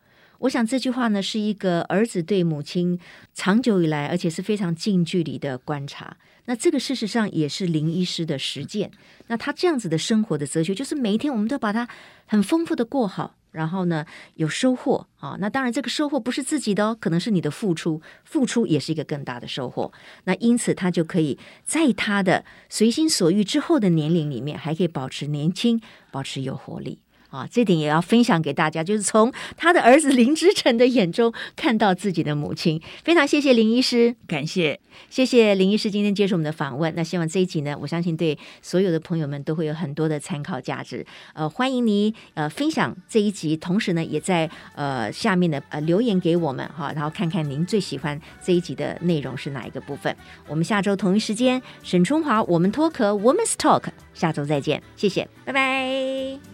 [0.44, 2.98] 我想这句话呢，是一个儿子对母亲
[3.32, 6.18] 长久以来，而且是非常近距离的观察。
[6.44, 8.90] 那这个事实上也是林医师的实践。
[9.28, 11.88] 那他这样子的生活的哲学，就是每一天我们都把它
[12.26, 15.38] 很丰富的过好，然后呢有收获啊。
[15.40, 19.90] 那当然这个收获不是自己的哦，可能是你的付出，付出也是一个更大的收获。
[20.24, 25.80] 那因此他就可以在他的随心所欲之后的年龄里面，还可以保持年轻，
[26.10, 26.98] 保持有活力。
[27.34, 32.80] 啊，这点也要分享给大家，就是从他的儿子林之晨的眼中看到自己的母亲。
[33.02, 34.78] 非常谢谢林医师，感谢，
[35.10, 36.94] 谢谢林医师今天接受我们的访问。
[36.94, 41.04] 那希望这一集呢，我相信对所有的朋友们都会有很多的参考价值。
[41.32, 50.16] 呃，欢迎你呃分享这一集，同时呢，也在呃下面的呃留言给我们哈，然后看看您最喜欢这一集的内容是哪一个部分。
[50.46, 56.53] 我们下周同一时间，沈春华，我们脱壳，Women's Talk，下周再见，谢谢，拜拜。